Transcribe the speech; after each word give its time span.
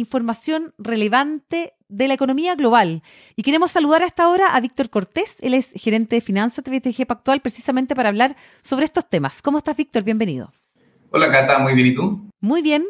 información 0.00 0.74
relevante 0.78 1.74
de 1.88 2.08
la 2.08 2.14
economía 2.14 2.54
global. 2.54 3.02
Y 3.36 3.42
queremos 3.42 3.70
saludar 3.70 4.02
a 4.02 4.06
esta 4.06 4.28
hora 4.28 4.54
a 4.54 4.60
Víctor 4.60 4.90
Cortés, 4.90 5.36
él 5.40 5.54
es 5.54 5.68
gerente 5.74 6.16
de 6.16 6.20
finanzas 6.20 6.64
de 6.64 6.78
BTG 6.78 7.06
Pactual, 7.06 7.40
precisamente 7.40 7.94
para 7.94 8.08
hablar 8.08 8.36
sobre 8.62 8.86
estos 8.86 9.08
temas. 9.08 9.42
¿Cómo 9.42 9.58
estás, 9.58 9.76
Víctor? 9.76 10.02
Bienvenido. 10.02 10.52
Hola, 11.10 11.30
Cata, 11.30 11.58
muy 11.58 11.74
bien, 11.74 11.88
¿y 11.88 11.94
tú? 11.94 12.30
Muy 12.40 12.62
bien. 12.62 12.84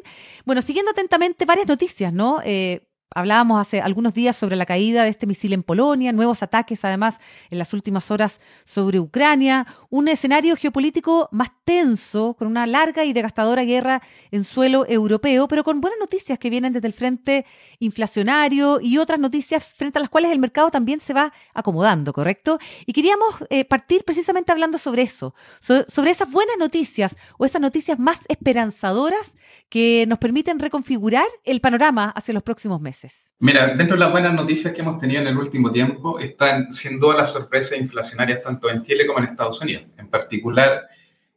Bueno, 0.45 0.63
siguiendo 0.63 0.91
atentamente 0.91 1.45
varias 1.45 1.67
noticias, 1.67 2.13
¿no? 2.13 2.39
Eh, 2.45 2.83
Hablábamos 3.13 3.61
hace 3.61 3.81
algunos 3.81 4.15
días 4.15 4.37
sobre 4.37 4.55
la 4.55 4.65
caída 4.65 5.03
de 5.03 5.09
este 5.09 5.27
misil 5.27 5.53
en 5.53 5.65
Polonia, 5.65 6.13
nuevos 6.13 6.45
ataques 6.45 6.85
además 6.85 7.17
en 7.51 7.59
las 7.59 7.73
últimas 7.73 8.09
horas 8.13 8.41
sobre 8.65 9.01
Ucrania, 9.01 9.67
un 9.89 10.07
escenario 10.07 10.55
geopolítico 10.55 11.29
más 11.33 11.49
tenso, 11.65 12.35
con 12.35 12.47
una 12.47 12.67
larga 12.67 13.05
y 13.05 13.13
devastadora 13.13 13.65
guerra 13.65 14.01
en 14.31 14.45
suelo 14.45 14.87
europeo, 14.89 15.49
pero 15.49 15.65
con 15.65 15.81
buenas 15.81 15.99
noticias 15.99 16.39
que 16.39 16.51
vienen 16.51 16.73
desde 16.73 16.87
el 16.87 16.93
frente 16.93 17.47
inflacionario 17.81 18.79
y 18.81 18.99
otras 18.99 19.19
noticias 19.19 19.65
frente 19.65 19.99
a 19.99 20.03
las 20.03 20.09
cuales 20.09 20.31
el 20.31 20.39
mercado 20.39 20.71
también 20.71 21.01
se 21.01 21.13
va 21.13 21.33
acomodando, 21.53 22.13
¿correcto? 22.13 22.61
Y 22.87 22.93
queríamos 22.93 23.35
eh, 23.51 23.65
partir 23.65 24.05
precisamente 24.05 24.53
hablando 24.53 24.79
sobre 24.79 25.03
eso, 25.03 25.35
sobre 25.59 26.13
esas 26.13 26.31
buenas 26.31 26.59
noticias 26.61 27.17
o 27.39 27.45
esas 27.45 27.61
noticias 27.61 27.99
más 27.99 28.21
esperanzadoras 28.29 29.33
que 29.69 30.05
nos 30.07 30.19
permiten 30.19 30.59
reconfigurar 30.59 31.27
el 31.45 31.61
panorama 31.61 32.11
hacia 32.11 32.35
los 32.35 32.43
próximos 32.43 32.81
meses? 32.81 33.00
Mira, 33.43 33.69
dentro 33.69 33.97
de 33.97 34.01
las 34.01 34.11
buenas 34.11 34.35
noticias 34.35 34.75
que 34.75 34.83
hemos 34.83 34.99
tenido 34.99 35.23
en 35.23 35.29
el 35.29 35.39
último 35.39 35.73
tiempo 35.73 36.19
están 36.19 36.71
siendo 36.71 37.13
las 37.15 37.33
sorpresas 37.33 37.79
inflacionarias 37.79 38.43
tanto 38.43 38.69
en 38.69 38.83
Chile 38.83 39.07
como 39.07 39.19
en 39.19 39.25
Estados 39.25 39.63
Unidos. 39.63 39.87
En 39.97 40.09
particular, 40.09 40.89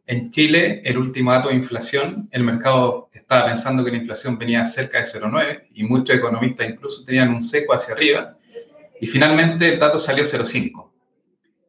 en 0.06 0.30
Chile, 0.30 0.81
el 0.84 0.97
último 0.97 1.31
dato 1.31 1.47
de 1.47 1.56
inflación, 1.56 2.28
el 2.31 2.44
mercado 2.44 3.09
estaba 3.14 3.45
pensando 3.45 3.86
que 3.86 3.91
la 3.91 3.97
inflación 3.97 4.38
venía 4.38 4.67
cerca 4.67 4.97
de 4.97 5.06
0,9 5.06 5.67
y 5.73 5.84
muchos 5.84 6.17
economistas 6.17 6.69
incluso 6.69 7.06
tenían 7.06 7.30
un 7.30 7.41
seco 7.41 7.73
hacia 7.73 7.94
arriba 7.94 8.38
y 9.00 9.08
finalmente 9.08 9.72
el 9.72 9.80
dato 9.80 9.97
salió 9.97 10.25
0,5. 10.25 10.91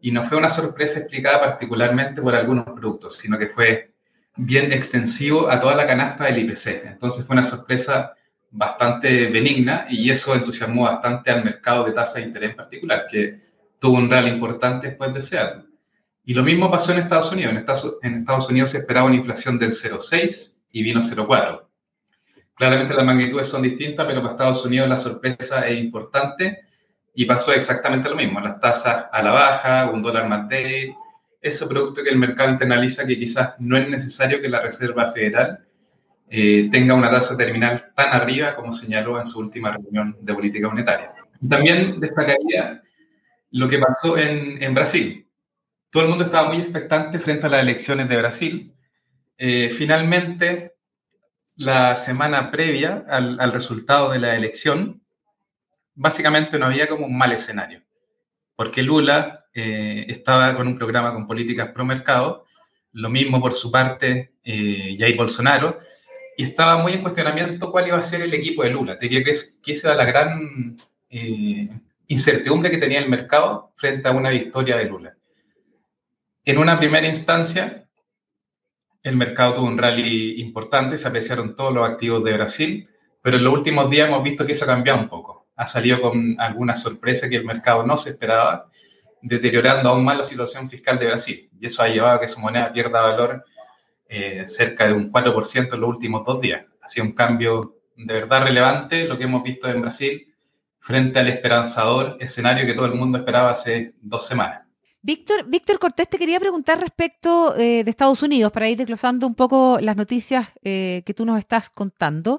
Y 0.01 0.11
no 0.11 0.25
fue 0.25 0.37
una 0.37 0.51
sorpresa 0.51 0.99
explicada 0.99 1.41
particularmente 1.41 2.21
por 2.21 2.35
algunos 2.35 2.65
productos, 2.65 3.17
sino 3.17 3.39
que 3.39 3.47
fue 3.47 3.93
bien 4.35 4.73
extensivo 4.73 5.49
a 5.49 5.61
toda 5.61 5.77
la 5.77 5.87
canasta 5.87 6.25
del 6.25 6.39
IPC. 6.39 6.87
Entonces 6.87 7.25
fue 7.25 7.35
una 7.35 7.45
sorpresa 7.45 8.15
bastante 8.57 9.27
benigna 9.27 9.87
y 9.91 10.09
eso 10.11 10.33
entusiasmó 10.33 10.85
bastante 10.85 11.33
al 11.33 11.45
mercado 11.45 11.85
de 11.85 11.93
tasa 11.93 12.21
de 12.21 12.27
interés 12.27 12.51
en 12.51 12.57
particular, 12.57 13.07
que 13.11 13.41
tuvo 13.81 13.99
un 13.99 14.09
real 14.09 14.29
importante 14.29 14.89
después 14.89 15.13
de 15.13 15.39
año. 15.39 15.67
Y 16.25 16.35
lo 16.35 16.45
mismo 16.45 16.71
pasó 16.71 16.93
en 16.93 17.01
Estados 17.01 17.33
Unidos. 17.33 17.51
En 17.51 17.59
Estados, 17.59 17.99
en 18.03 18.15
Estados 18.21 18.49
Unidos 18.49 18.71
se 18.71 18.79
esperaba 18.79 19.07
una 19.07 19.17
inflación 19.17 19.59
del 19.59 19.73
0,6 19.73 20.57
y 20.71 20.83
vino 20.85 21.01
0,4. 21.01 21.65
Claramente 22.55 22.95
las 22.95 23.05
magnitudes 23.05 23.49
son 23.49 23.63
distintas, 23.63 24.07
pero 24.07 24.23
para 24.23 24.35
Estados 24.35 24.65
Unidos 24.65 24.89
la 24.89 24.97
sorpresa 24.97 25.67
es 25.67 25.77
importante 25.77 26.61
y 27.13 27.25
pasó 27.25 27.53
exactamente 27.53 28.09
lo 28.09 28.15
mismo. 28.15 28.39
Las 28.39 28.61
tasas 28.61 29.07
a 29.11 29.23
la 29.23 29.33
baja, 29.33 29.91
un 29.91 30.01
dólar 30.01 30.29
más 30.29 30.49
débil, 30.49 30.95
ese 31.43 31.67
producto 31.67 32.05
que 32.05 32.11
el 32.11 32.17
mercado 32.17 32.51
internaliza 32.51 33.05
que 33.05 33.19
quizás 33.19 33.55
no 33.59 33.77
es 33.77 33.89
necesario 33.89 34.41
que 34.41 34.49
la 34.49 34.61
Reserva 34.61 35.11
Federal 35.11 35.67
eh, 36.37 36.69
tenga 36.71 36.95
una 36.95 37.11
tasa 37.11 37.37
terminal 37.37 37.93
tan 37.95 38.13
arriba 38.13 38.57
como 38.57 38.73
señaló 38.73 39.19
en 39.19 39.27
su 39.27 39.39
última 39.39 39.71
reunión 39.71 40.17
de 40.21 40.35
política 40.35 40.69
monetaria. 40.69 41.13
También 41.49 42.01
destacaría 42.01 42.83
lo 43.51 43.69
que 43.69 43.79
pasó 43.79 44.19
en, 44.19 44.75
Brasil. 44.75 45.29
Todo 45.91 46.05
el 46.05 46.09
mundo 46.09 46.25
estaba 46.25 46.49
muy 46.49 46.61
expectante 46.63 47.19
frente 47.19 47.47
a 47.47 47.51
las 47.51 47.63
elecciones 47.63 48.09
de 48.09 48.17
Brasil. 48.17 48.75
Eh, 49.39 49.69
finalmente, 49.69 50.75
la 51.57 51.97
semana 51.97 52.51
previa 52.51 53.05
al, 53.09 53.39
al 53.39 53.53
resultado 53.53 54.11
de 54.11 54.19
la 54.19 54.35
elección, 54.35 55.03
básicamente 55.95 56.59
no 56.59 56.67
había 56.67 56.89
como 56.89 57.07
un 57.07 57.17
mal 57.17 57.31
escenario 57.31 57.85
porque 58.57 58.83
Lula 58.83 59.47
eh, 59.53 60.07
estaba 60.09 60.55
con 60.55 60.67
un 60.67 60.79
programa 60.79 61.13
con 61.13 61.27
políticas 61.27 61.69
pro 61.69 61.85
mercado, 61.85 62.47
lo 62.93 63.11
mismo 63.11 63.41
por 63.41 63.53
su 63.53 63.71
parte 63.71 64.35
eh, 64.45 64.97
Jair 64.99 65.17
Bolsonaro, 65.17 65.79
y 66.37 66.45
estaba 66.45 66.79
muy 66.79 66.93
en 66.93 67.03
cuestionamiento 67.03 67.71
cuál 67.71 67.89
iba 67.89 67.99
a 67.99 68.03
ser 68.03 68.23
el 68.23 68.35
equipo 68.35 68.63
de 68.63 68.71
Lula. 68.71 68.99
Te 68.99 69.09
que, 69.09 69.23
que 69.23 69.73
esa 69.73 69.89
era 69.89 69.97
la 69.97 70.05
gran 70.05 70.77
eh, 71.11 71.69
incertidumbre 72.09 72.71
que 72.71 72.79
tenía 72.79 72.99
el 72.99 73.09
mercado 73.09 73.73
frente 73.77 74.09
a 74.09 74.13
una 74.13 74.31
victoria 74.31 74.77
de 74.77 74.85
Lula. 74.85 75.17
En 76.45 76.59
una 76.59 76.79
primera 76.79 77.09
instancia, 77.09 77.89
el 79.03 79.17
mercado 79.17 79.55
tuvo 79.55 79.67
un 79.67 79.79
rally 79.79 80.41
importante, 80.41 80.99
se 80.99 81.09
apreciaron 81.09 81.55
todos 81.55 81.73
los 81.73 81.89
activos 81.89 82.25
de 82.25 82.33
Brasil, 82.35 82.89
pero 83.23 83.37
en 83.37 83.45
los 83.45 83.55
últimos 83.55 83.89
días 83.91 84.09
hemos 84.09 84.23
visto 84.23 84.45
que 84.45 84.53
eso 84.53 84.65
ha 84.65 84.69
cambiado 84.69 85.01
un 85.01 85.09
poco 85.09 85.45
ha 85.57 85.67
salido 85.67 86.01
con 86.01 86.37
alguna 86.39 86.77
sorpresa 86.77 87.29
que 87.29 87.37
el 87.37 87.45
mercado 87.45 87.85
no 87.87 87.97
se 87.97 88.11
esperaba, 88.11 88.69
deteriorando 89.23 89.89
aún 89.89 90.05
más 90.05 90.19
la 90.19 90.25
situación 90.25 90.69
fiscal 90.69 90.99
de 90.99 91.07
Brasil. 91.07 91.51
Y 91.59 91.67
eso 91.67 91.83
ha 91.83 91.89
llevado 91.89 92.17
a 92.17 92.21
que 92.21 92.29
su 92.29 92.41
moneda 92.41 92.73
pierda 92.73 93.01
valor 93.01 93.45
eh, 94.17 94.47
cerca 94.47 94.87
de 94.87 94.93
un 94.93 95.11
4% 95.11 95.75
en 95.75 95.81
los 95.81 95.91
últimos 95.91 96.25
dos 96.25 96.41
días. 96.41 96.65
Ha 96.81 96.89
sido 96.89 97.07
un 97.07 97.13
cambio 97.13 97.79
de 97.97 98.15
verdad 98.15 98.45
relevante 98.45 99.07
lo 99.07 99.19
que 99.19 99.25
hemos 99.25 99.43
visto 99.43 99.69
en 99.69 99.81
Brasil 99.81 100.33
frente 100.79 101.19
al 101.19 101.29
esperanzador 101.29 102.17
escenario 102.21 102.65
que 102.65 102.75
todo 102.75 102.87
el 102.87 102.95
mundo 102.95 103.19
esperaba 103.19 103.51
hace 103.51 103.95
dos 104.01 104.25
semanas. 104.25 104.63
Víctor, 105.03 105.47
Víctor 105.49 105.81
Cortés, 105.81 106.09
te 106.09 106.17
quería 106.17 106.39
preguntar 106.39 106.79
respecto 106.79 107.57
eh, 107.57 107.83
de 107.83 107.91
Estados 107.91 108.23
Unidos, 108.23 108.53
para 108.53 108.69
ir 108.69 108.79
desglosando 108.79 109.27
un 109.27 109.35
poco 109.35 109.79
las 109.81 109.97
noticias 109.97 110.49
eh, 110.63 111.03
que 111.05 111.13
tú 111.13 111.25
nos 111.25 111.39
estás 111.41 111.69
contando. 111.69 112.39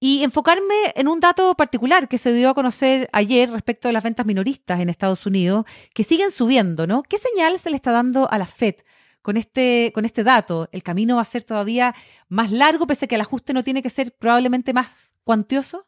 Y 0.00 0.24
enfocarme 0.24 0.92
en 0.94 1.06
un 1.06 1.20
dato 1.20 1.54
particular 1.54 2.08
que 2.08 2.16
se 2.16 2.32
dio 2.32 2.48
a 2.48 2.54
conocer 2.54 3.10
ayer 3.12 3.50
respecto 3.50 3.88
de 3.88 3.92
las 3.92 4.02
ventas 4.02 4.24
minoristas 4.24 4.80
en 4.80 4.88
Estados 4.88 5.26
Unidos, 5.26 5.66
que 5.92 6.02
siguen 6.02 6.30
subiendo, 6.30 6.86
¿no? 6.86 7.02
¿Qué 7.02 7.18
señal 7.18 7.58
se 7.58 7.68
le 7.68 7.76
está 7.76 7.92
dando 7.92 8.30
a 8.30 8.38
la 8.38 8.46
Fed 8.46 8.76
con 9.24 9.38
este, 9.38 9.90
con 9.94 10.04
este 10.04 10.22
dato? 10.22 10.68
¿El 10.70 10.82
camino 10.82 11.16
va 11.16 11.22
a 11.22 11.24
ser 11.24 11.44
todavía 11.44 11.94
más 12.28 12.52
largo, 12.52 12.86
pese 12.86 13.06
a 13.06 13.08
que 13.08 13.14
el 13.14 13.22
ajuste 13.22 13.54
no 13.54 13.64
tiene 13.64 13.82
que 13.82 13.88
ser 13.88 14.12
probablemente 14.12 14.74
más 14.74 14.86
cuantioso? 15.24 15.86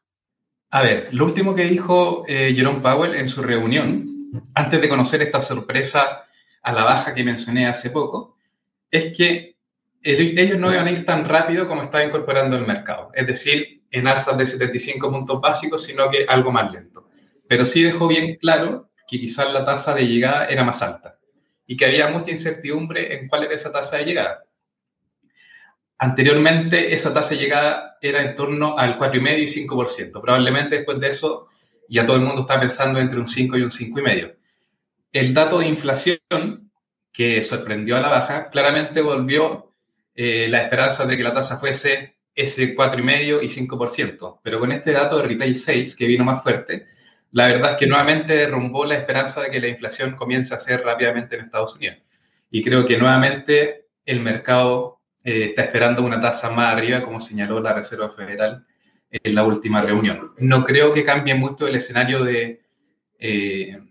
A 0.71 0.81
ver, 0.81 1.11
lo 1.13 1.27
último 1.27 1.55
que 1.55 1.65
dijo 1.65 2.25
eh, 2.27 2.55
Jerome 2.57 2.81
Powell 2.81 3.15
en 3.15 3.29
su 3.29 3.43
reunión, 3.43 4.31
antes 4.55 4.81
de 4.81 4.89
conocer 4.89 5.21
esta 5.21 5.43
sorpresa 5.43 6.25
a 6.63 6.73
la 6.73 6.83
baja 6.83 7.13
que 7.13 7.25
mencioné 7.25 7.67
hace 7.67 7.91
poco, 7.91 8.39
es 8.91 9.15
que 9.15 9.57
ellos 10.03 10.59
no 10.59 10.73
iban 10.73 10.87
a 10.87 10.91
ir 10.91 11.05
tan 11.05 11.29
rápido 11.29 11.69
como 11.69 11.83
estaba 11.83 12.05
incorporando 12.05 12.57
el 12.57 12.67
mercado. 12.67 13.11
Es 13.13 13.27
decir, 13.27 13.83
en 13.91 14.07
alzas 14.07 14.39
de 14.39 14.47
75 14.47 15.11
puntos 15.11 15.43
básicos, 15.43 15.85
sino 15.85 16.09
que 16.09 16.25
algo 16.27 16.53
más 16.53 16.73
lento. 16.73 17.11
Pero 17.47 17.67
sí 17.67 17.83
dejó 17.83 18.09
bien 18.09 18.37
claro 18.37 18.89
que 19.07 19.21
quizás 19.21 19.53
la 19.53 19.63
tasa 19.67 19.95
de 19.95 20.07
llegada 20.07 20.47
era 20.47 20.65
más 20.65 20.81
alta 20.81 21.16
y 21.67 21.77
que 21.77 21.87
había 21.87 22.09
mucha 22.09 22.31
incertidumbre 22.31 23.17
en 23.17 23.29
cuál 23.29 23.45
era 23.45 23.55
esa 23.55 23.73
tasa 23.73 23.99
de 23.99 24.05
llegada. 24.05 24.45
Anteriormente, 25.99 26.95
esa 26.95 27.13
tasa 27.13 27.31
de 27.31 27.41
llegada 27.41 27.97
era 28.03 28.23
en 28.23 28.37
torno 28.37 28.79
al 28.79 28.99
4,5 28.99 29.39
y 29.39 29.67
5%. 29.67 30.21
Probablemente 30.21 30.77
después 30.77 31.01
de 31.01 31.09
eso, 31.09 31.49
ya 31.89 32.05
todo 32.05 32.17
el 32.17 32.23
mundo 32.23 32.43
está 32.43 32.61
pensando 32.61 33.01
entre 33.01 33.19
un 33.19 33.29
5 33.29 33.57
y 33.57 33.63
un 33.63 33.71
5,5. 33.71 34.35
El 35.13 35.33
dato 35.33 35.59
de 35.59 35.69
inflación, 35.69 36.71
que 37.13 37.43
sorprendió 37.43 37.97
a 37.97 38.01
la 38.01 38.09
baja, 38.09 38.51
claramente 38.51 39.01
volvió 39.01 39.73
eh, 40.15 40.49
la 40.51 40.63
esperanza 40.63 41.07
de 41.07 41.17
que 41.17 41.23
la 41.23 41.33
tasa 41.33 41.59
fuese 41.59 42.17
ese 42.35 42.77
4,5 42.77 43.43
y 43.43 43.67
5%. 43.67 44.41
Pero 44.43 44.61
con 44.61 44.73
este 44.73 44.93
dato 44.93 45.17
de 45.17 45.27
retail 45.27 45.57
6, 45.57 45.97
que 45.97 46.07
vino 46.07 46.25
más 46.25 46.43
fuerte, 46.43 46.87
la 47.37 47.49
verdad 47.49 47.73
es 47.73 47.77
que 47.77 47.87
nuevamente 47.87 48.35
derrumbó 48.35 48.87
la 48.87 48.95
esperanza 48.95 49.43
de 49.43 49.51
que 49.51 49.61
la 49.61 49.69
inflación 49.69 50.17
comience 50.17 50.55
a 50.55 50.59
ser 50.59 50.83
rápidamente 50.83 51.37
en 51.37 51.45
Estados 51.45 51.77
Unidos. 51.77 51.99
Y 52.51 52.65
creo 52.65 52.87
que 52.87 52.97
nuevamente 52.97 53.89
el 54.07 54.21
mercado 54.21 55.03
eh, 55.23 55.45
está 55.45 55.61
esperando 55.61 56.03
una 56.03 56.19
tasa 56.19 56.51
más 56.51 56.73
arriba, 56.73 57.03
como 57.03 57.21
señaló 57.21 57.61
la 57.61 57.75
Reserva 57.75 58.09
Federal 58.09 58.65
en 59.11 59.35
la 59.35 59.45
última 59.45 59.83
reunión. 59.83 60.33
No 60.39 60.65
creo 60.65 60.95
que 60.95 61.05
cambie 61.05 61.35
mucho 61.35 61.69
el 61.69 61.75
escenario 61.75 62.25
de 62.25 62.63
eh, 63.19 63.83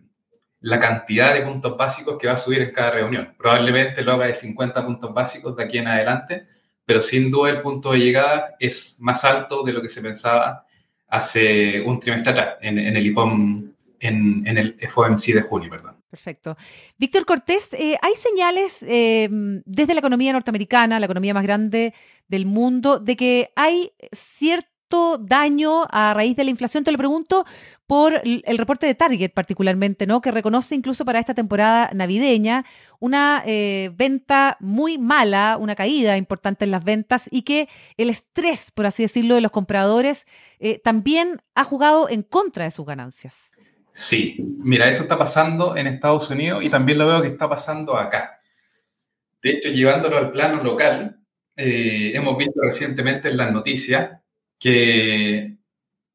la 0.61 0.79
cantidad 0.79 1.35
de 1.35 1.43
puntos 1.43 1.77
básicos 1.77 2.17
que 2.17 2.25
va 2.25 2.33
a 2.33 2.37
subir 2.37 2.63
en 2.63 2.71
cada 2.71 2.89
reunión. 2.89 3.35
Probablemente 3.37 4.01
lo 4.01 4.13
haga 4.13 4.25
de 4.25 4.33
50 4.33 4.83
puntos 4.83 5.13
básicos 5.13 5.55
de 5.55 5.65
aquí 5.65 5.77
en 5.77 5.87
adelante, 5.87 6.47
pero 6.83 6.99
sin 6.99 7.29
duda 7.29 7.51
el 7.51 7.61
punto 7.61 7.91
de 7.91 7.99
llegada 7.99 8.55
es 8.59 8.97
más 9.01 9.23
alto 9.23 9.61
de 9.61 9.73
lo 9.73 9.83
que 9.83 9.89
se 9.89 10.01
pensaba 10.01 10.65
hace 11.07 11.81
un 11.81 11.99
trimestre 11.99 12.31
atrás, 12.31 12.55
en, 12.61 12.77
el 12.77 13.05
IPOM 13.05 13.71
en, 13.99 14.57
el 14.57 14.75
FOMC 14.89 15.33
de 15.33 15.41
junio, 15.41 15.69
perdón. 15.69 15.95
Perfecto. 16.09 16.55
Víctor 16.97 17.25
Cortés, 17.25 17.73
eh, 17.73 17.97
hay 18.01 18.13
señales 18.15 18.83
eh, 18.83 19.27
desde 19.65 19.93
la 19.93 19.99
economía 19.99 20.31
norteamericana, 20.33 20.99
la 20.99 21.05
economía 21.05 21.33
más 21.33 21.43
grande 21.43 21.93
del 22.27 22.45
mundo, 22.45 22.99
de 22.99 23.15
que 23.15 23.51
hay 23.55 23.91
cierto 24.13 24.74
daño 25.19 25.85
a 25.89 26.13
raíz 26.13 26.35
de 26.35 26.43
la 26.43 26.49
inflación. 26.49 26.83
Te 26.83 26.91
lo 26.91 26.97
pregunto 26.97 27.45
por 27.87 28.21
el 28.23 28.57
reporte 28.57 28.87
de 28.87 28.95
Target 28.95 29.31
particularmente, 29.31 30.07
¿no? 30.07 30.19
Que 30.19 30.31
reconoce 30.31 30.73
incluso 30.73 31.05
para 31.05 31.19
esta 31.19 31.35
temporada 31.35 31.91
navideña 31.93 32.65
una 32.99 33.43
eh, 33.45 33.91
venta 33.95 34.57
muy 34.59 34.97
mala, 34.97 35.57
una 35.59 35.75
caída 35.75 36.17
importante 36.17 36.65
en 36.65 36.71
las 36.71 36.83
ventas 36.83 37.27
y 37.31 37.43
que 37.43 37.69
el 37.97 38.09
estrés, 38.09 38.71
por 38.71 38.87
así 38.87 39.03
decirlo, 39.03 39.35
de 39.35 39.41
los 39.41 39.51
compradores 39.51 40.25
eh, 40.59 40.79
también 40.79 41.41
ha 41.53 41.63
jugado 41.63 42.09
en 42.09 42.23
contra 42.23 42.63
de 42.63 42.71
sus 42.71 42.85
ganancias. 42.85 43.51
Sí, 43.93 44.35
mira, 44.57 44.89
eso 44.89 45.03
está 45.03 45.17
pasando 45.17 45.77
en 45.77 45.87
Estados 45.87 46.29
Unidos 46.29 46.63
y 46.63 46.69
también 46.69 46.97
lo 46.97 47.07
veo 47.07 47.21
que 47.21 47.29
está 47.29 47.47
pasando 47.47 47.97
acá. 47.97 48.41
De 49.41 49.51
hecho, 49.51 49.69
llevándolo 49.69 50.17
al 50.17 50.31
plano 50.31 50.63
local, 50.63 51.19
eh, 51.55 52.11
hemos 52.15 52.35
visto 52.37 52.59
recientemente 52.61 53.29
en 53.29 53.37
las 53.37 53.53
noticias 53.53 54.19
que 54.59 55.57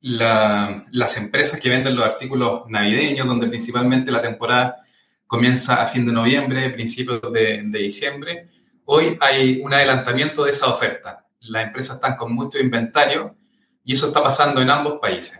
las 0.00 1.16
empresas 1.16 1.60
que 1.60 1.68
venden 1.68 1.96
los 1.96 2.06
artículos 2.06 2.62
navideños, 2.68 3.26
donde 3.26 3.48
principalmente 3.48 4.10
la 4.10 4.22
temporada 4.22 4.84
comienza 5.26 5.82
a 5.82 5.86
fin 5.86 6.06
de 6.06 6.12
noviembre, 6.12 6.70
principios 6.70 7.20
de, 7.32 7.62
diciembre, 7.72 8.48
hoy 8.84 9.16
hay 9.20 9.60
un 9.62 9.72
adelantamiento 9.72 10.44
de 10.44 10.52
esa 10.52 10.66
oferta. 10.66 11.26
Las 11.40 11.66
empresas 11.66 11.96
están 11.96 12.16
con 12.16 12.32
mucho 12.32 12.58
inventario 12.58 13.36
y 13.84 13.92
eso 13.92 14.08
está 14.08 14.22
pasando 14.22 14.60
en 14.60 14.70
ambos 14.70 14.98
países. 15.00 15.38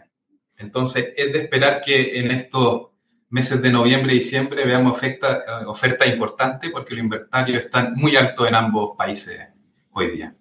Entonces, 0.56 1.12
es 1.16 1.32
de 1.32 1.40
esperar 1.40 1.80
que 1.80 2.20
en 2.20 2.30
estos 2.30 2.88
meses 3.30 3.62
de 3.62 3.72
noviembre 3.72 4.12
y 4.12 4.18
diciembre 4.18 4.64
veamos 4.64 4.92
oferta, 4.92 5.40
oferta 5.66 6.06
importante 6.06 6.70
porque 6.70 6.94
los 6.94 7.04
inventarios 7.04 7.64
están 7.64 7.94
muy 7.94 8.16
altos 8.16 8.46
en 8.46 8.54
ambos 8.54 8.96
países 8.96 9.40
hoy 9.92 10.10
día. 10.10 10.34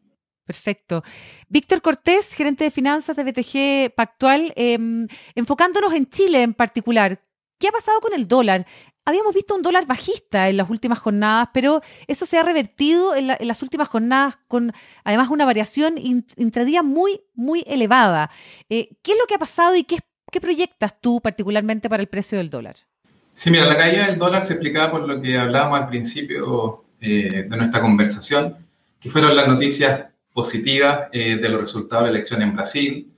Perfecto. 0.49 1.03
Víctor 1.47 1.79
Cortés, 1.83 2.27
gerente 2.29 2.63
de 2.63 2.71
finanzas 2.71 3.15
de 3.15 3.23
BTG 3.23 3.93
Pactual, 3.93 4.51
em, 4.55 5.07
enfocándonos 5.35 5.93
en 5.93 6.09
Chile 6.09 6.41
en 6.41 6.55
particular, 6.55 7.21
¿qué 7.59 7.67
ha 7.67 7.71
pasado 7.71 8.01
con 8.01 8.15
el 8.15 8.27
dólar? 8.27 8.65
Habíamos 9.05 9.35
visto 9.35 9.53
un 9.53 9.61
dólar 9.61 9.85
bajista 9.85 10.49
en 10.49 10.57
las 10.57 10.67
últimas 10.67 10.97
jornadas, 10.97 11.49
pero 11.53 11.83
eso 12.07 12.25
se 12.25 12.39
ha 12.39 12.43
revertido 12.43 13.13
en, 13.15 13.27
las 13.27 13.61
últimas 13.61 13.89
jornadas 13.89 14.39
con 14.47 14.73
además 15.03 15.29
una 15.29 15.45
variación 15.45 15.99
intradía 15.99 16.81
muy, 16.81 17.21
muy 17.35 17.63
elevada. 17.67 18.31
Eh, 18.69 18.89
¿Qué 19.03 19.11
es 19.11 19.19
lo 19.19 19.27
que 19.27 19.35
ha 19.35 19.39
pasado 19.39 19.75
y 19.75 19.83
qué, 19.83 19.99
qué 20.31 20.41
proyectas 20.41 20.99
tú 20.99 21.21
particularmente 21.21 21.91
para 21.91 22.01
el 22.01 22.09
precio 22.09 22.39
del 22.39 22.49
dólar? 22.49 22.75
Sí, 23.35 23.51
mira, 23.51 23.65
la 23.65 23.77
caída 23.77 24.07
del 24.07 24.17
dólar 24.17 24.43
se 24.43 24.53
explicaba 24.53 24.89
por 24.89 25.07
lo 25.07 25.21
que 25.21 25.37
hablábamos 25.37 25.79
al 25.79 25.89
principio 25.89 26.85
eh, 26.99 27.45
de 27.47 27.55
nuestra 27.55 27.81
conversación, 27.81 28.55
que 28.99 29.09
fueron 29.09 29.35
las 29.35 29.47
noticias 29.47 30.09
positiva 30.39 31.09
eh, 31.11 31.35
de 31.35 31.49
los 31.49 31.59
resultados 31.59 32.05
de 32.05 32.11
la 32.11 32.17
elección 32.17 32.41
en 32.41 32.55
Brasil, 32.55 33.11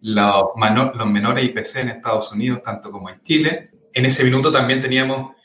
los, 0.00 0.48
los 0.96 1.06
menores 1.06 1.44
IPC 1.44 1.76
en 1.76 1.88
Estados 1.90 2.32
Unidos, 2.32 2.64
tanto 2.64 2.90
como 2.90 3.08
en 3.08 3.22
Chile. 3.22 3.70
En 3.94 4.04
ese 4.04 4.24
minuto 4.24 4.50
también 4.50 4.80
teníamos 4.80 5.36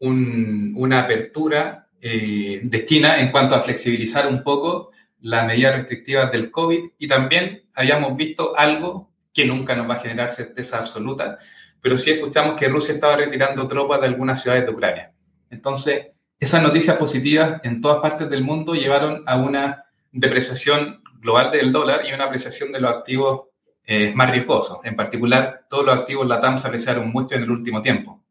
una 0.00 1.00
apertura 1.00 1.88
eh, 2.00 2.60
de 2.62 2.84
China 2.86 3.20
en 3.20 3.30
cuanto 3.30 3.56
a 3.56 3.60
flexibilizar 3.60 4.26
un 4.26 4.42
poco 4.42 4.92
las 5.20 5.46
medidas 5.46 5.74
restrictivas 5.76 6.32
del 6.32 6.50
COVID 6.50 6.92
y 6.96 7.08
también 7.08 7.64
habíamos 7.74 8.16
visto 8.16 8.56
algo 8.56 9.10
que 9.34 9.44
nunca 9.44 9.76
nos 9.76 9.90
va 9.90 9.96
a 9.96 10.00
generar 10.00 10.30
certeza 10.30 10.78
absoluta, 10.78 11.38
pero 11.82 11.98
sí 11.98 12.12
escuchamos 12.12 12.56
que 12.56 12.68
Rusia 12.68 12.94
estaba 12.94 13.16
retirando 13.16 13.68
tropas 13.68 14.00
de 14.00 14.06
algunas 14.06 14.40
ciudades 14.40 14.64
de 14.64 14.70
Ucrania. 14.70 15.12
Entonces, 15.50 16.06
esas 16.40 16.62
noticias 16.62 16.96
positivas 16.96 17.60
en 17.64 17.82
todas 17.82 17.98
partes 18.00 18.30
del 18.30 18.44
mundo 18.44 18.74
llevaron 18.74 19.24
a 19.26 19.36
una 19.36 19.87
depreciación 20.20 21.02
global 21.20 21.50
del 21.50 21.72
dólar 21.72 22.02
y 22.06 22.12
una 22.12 22.24
apreciación 22.24 22.72
de 22.72 22.80
los 22.80 22.90
activos 22.92 23.48
eh, 23.84 24.12
más 24.14 24.30
riesgosos. 24.30 24.80
En 24.84 24.96
particular, 24.96 25.66
todos 25.68 25.86
los 25.86 25.96
activos 25.96 26.26
LATAM 26.26 26.58
se 26.58 26.66
apreciaron 26.66 27.10
mucho 27.10 27.34
en 27.34 27.44
el 27.44 27.50
último 27.50 27.80
tiempo. 27.80 28.22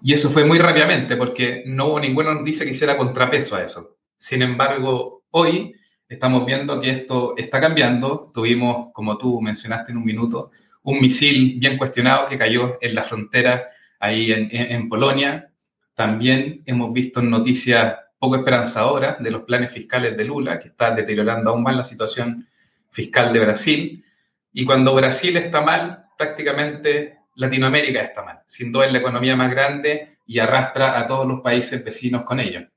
Y 0.00 0.14
eso 0.14 0.30
fue 0.30 0.44
muy 0.44 0.58
rápidamente 0.58 1.16
porque 1.16 1.62
no 1.66 1.86
hubo 1.86 2.00
ninguna 2.00 2.34
noticia 2.34 2.64
que 2.64 2.72
hiciera 2.72 2.96
contrapeso 2.96 3.56
a 3.56 3.64
eso. 3.64 3.98
Sin 4.18 4.42
embargo, 4.42 5.24
hoy 5.30 5.74
estamos 6.08 6.46
viendo 6.46 6.80
que 6.80 6.90
esto 6.90 7.34
está 7.36 7.60
cambiando. 7.60 8.30
Tuvimos, 8.32 8.88
como 8.92 9.18
tú 9.18 9.40
mencionaste 9.40 9.92
en 9.92 9.98
un 9.98 10.04
minuto, 10.04 10.50
un 10.82 11.00
misil 11.00 11.56
bien 11.58 11.76
cuestionado 11.76 12.26
que 12.26 12.38
cayó 12.38 12.78
en 12.80 12.94
la 12.94 13.02
frontera 13.02 13.68
ahí 13.98 14.32
en, 14.32 14.48
en 14.50 14.88
Polonia. 14.88 15.52
También 15.94 16.62
hemos 16.66 16.92
visto 16.92 17.20
noticias 17.20 17.96
poco 18.18 18.36
esperanzadora 18.36 19.16
de 19.20 19.30
los 19.30 19.42
planes 19.42 19.72
fiscales 19.72 20.16
de 20.16 20.24
Lula, 20.24 20.58
que 20.58 20.68
está 20.68 20.90
deteriorando 20.90 21.50
aún 21.50 21.62
más 21.62 21.76
la 21.76 21.84
situación 21.84 22.48
fiscal 22.90 23.32
de 23.32 23.40
Brasil. 23.40 24.04
Y 24.52 24.64
cuando 24.64 24.94
Brasil 24.94 25.36
está 25.36 25.60
mal, 25.60 26.06
prácticamente 26.16 27.18
Latinoamérica 27.34 28.00
está 28.00 28.22
mal. 28.22 28.40
Sin 28.46 28.72
duda 28.72 28.86
es 28.86 28.92
la 28.92 28.98
economía 28.98 29.36
más 29.36 29.50
grande 29.50 30.18
y 30.26 30.38
arrastra 30.38 30.98
a 30.98 31.06
todos 31.06 31.26
los 31.26 31.40
países 31.40 31.84
vecinos 31.84 32.22
con 32.22 32.40
ella. 32.40 32.70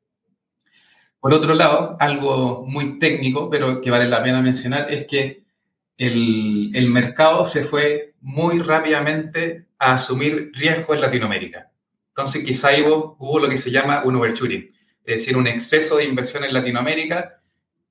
Por 1.19 1.33
otro 1.33 1.53
lado, 1.53 1.97
algo 1.99 2.65
muy 2.65 2.99
técnico, 2.99 3.49
pero 3.49 3.81
que 3.81 3.91
vale 3.91 4.07
la 4.07 4.23
pena 4.23 4.41
mencionar, 4.41 4.91
es 4.91 5.05
que 5.05 5.43
el, 5.97 6.71
el 6.73 6.89
mercado 6.89 7.45
se 7.45 7.63
fue 7.63 8.13
muy 8.21 8.59
rápidamente 8.59 9.67
a 9.77 9.95
asumir 9.95 10.51
riesgo 10.53 10.93
en 10.93 11.01
Latinoamérica. 11.01 11.71
Entonces, 12.09 12.43
quizá 12.43 12.69
hubo, 12.81 13.17
hubo 13.19 13.39
lo 13.39 13.49
que 13.49 13.57
se 13.57 13.71
llama 13.71 14.03
un 14.03 14.15
overshooting 14.15 14.71
es 15.09 15.21
decir, 15.21 15.37
un 15.37 15.47
exceso 15.47 15.97
de 15.97 16.05
inversión 16.05 16.43
en 16.43 16.53
Latinoamérica 16.53 17.39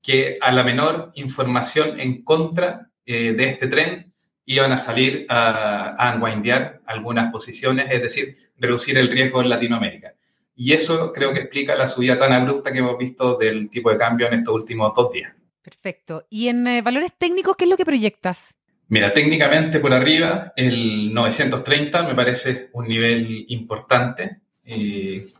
que 0.03 0.39
a 0.41 0.53
la 0.53 0.63
menor 0.63 1.11
información 1.15 1.99
en 1.99 2.23
contra 2.23 2.91
eh, 3.05 3.33
de 3.33 3.45
este 3.47 3.67
tren 3.67 4.13
iban 4.45 4.73
a 4.73 4.79
salir 4.79 5.27
a, 5.29 5.97
a 5.97 6.15
unwindear 6.15 6.81
algunas 6.87 7.33
posiciones, 7.33 7.91
es 7.91 8.03
decir, 8.03 8.37
reducir 8.57 8.97
el 8.97 9.11
riesgo 9.11 9.43
en 9.43 9.49
Latinoamérica. 9.49 10.15
Y 10.55 10.73
eso 10.73 11.13
creo 11.13 11.33
que 11.33 11.41
explica 11.41 11.77
la 11.77 11.87
subida 11.87 12.19
tan 12.19 12.33
abrupta 12.33 12.73
que 12.73 12.79
hemos 12.79 12.97
visto 12.97 13.37
del 13.37 13.69
tipo 13.69 13.91
de 13.91 13.99
cambio 13.99 14.27
en 14.29 14.35
estos 14.35 14.55
últimos 14.55 14.93
dos 14.95 15.13
días. 15.13 15.33
Perfecto. 15.61 16.25
¿Y 16.31 16.49
en 16.49 16.67
eh, 16.67 16.83
valores 16.83 17.13
técnicos 17.19 17.57
qué 17.57 17.65
es 17.65 17.71
lo 17.71 17.77
que 17.77 17.85
proyectas? 17.85 18.55
Mira, 18.89 19.13
técnicamente 19.13 19.81
por 19.81 19.93
arriba, 19.93 20.53
el 20.57 21.13
930 21.13 22.05
me 22.05 22.15
parece 22.15 22.71
un 22.73 22.89
nivel 22.89 23.45
importante 23.49 24.41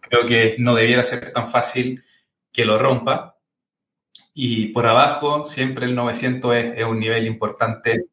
creo 0.01 0.27
que 0.27 0.57
no 0.59 0.75
debiera 0.75 1.05
ser 1.05 1.33
tan 1.33 1.51
fácil 1.51 2.05
que 2.53 2.65
lo 2.65 2.79
rompa. 2.79 3.37
Y 4.35 4.69
por 4.69 4.87
abajo, 4.87 5.47
siempre 5.47 5.87
el 5.87 5.95
900 5.95 6.55
es, 6.55 6.85
un 6.85 7.01
nivel 7.01 7.27
importante 7.27 8.07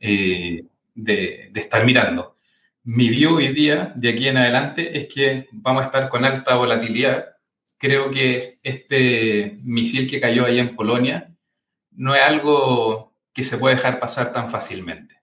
eh, 0.00 0.64
de, 0.94 1.50
estar 1.54 1.84
mirando. 1.84 2.36
Mi 2.84 3.08
view 3.08 3.36
hoy 3.36 3.48
día, 3.48 3.92
de 3.96 4.10
aquí 4.10 4.28
en 4.28 4.38
adelante, 4.38 4.98
es 4.98 5.12
que 5.12 5.48
vamos 5.52 5.82
a 5.82 5.86
estar 5.86 6.08
con 6.08 6.24
alta 6.24 6.54
volatilidad. 6.54 7.36
Creo 7.78 8.10
que 8.10 8.58
este 8.62 9.58
misil 9.62 10.08
que 10.08 10.20
cayó 10.20 10.46
ahí 10.46 10.58
en 10.58 10.74
Polonia 10.76 11.34
no 11.90 12.14
es 12.14 12.22
algo 12.22 13.14
que 13.32 13.44
se 13.44 13.58
puede 13.58 13.76
dejar 13.76 14.00
pasar 14.00 14.32
tan 14.32 14.50
fácilmente. 14.50 15.16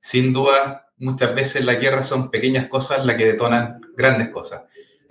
Sin 0.00 0.32
duda, 0.32 0.92
muchas 0.98 1.34
veces 1.34 1.64
la 1.64 1.74
guerra 1.74 2.02
son 2.02 2.30
pequeñas 2.30 2.68
cosas 2.68 3.04
las 3.04 3.16
que 3.16 3.26
detonan 3.26 3.80
grandes 3.96 4.28
cosas. 4.28 4.64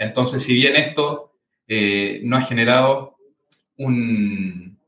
Entonces, 0.04 0.44
si 0.44 0.54
bien 0.56 0.76
esto 0.76 1.34
eh, 1.68 2.20
no 2.24 2.36
ha 2.36 2.42
generado 2.42 3.18
un, 3.78 4.80